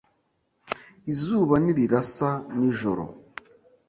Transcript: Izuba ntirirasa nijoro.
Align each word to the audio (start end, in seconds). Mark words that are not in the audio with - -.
Izuba 1.11 1.55
ntirirasa 1.59 2.29
nijoro. 2.57 3.05